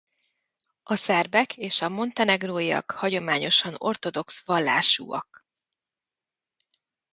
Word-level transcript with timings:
A 0.83 0.95
szerbek 0.95 1.57
és 1.57 1.81
a 1.81 1.89
montenegróiak 1.89 2.91
hagyományosan 2.91 3.75
ortodox 3.77 4.43
vallásúak. 4.45 5.45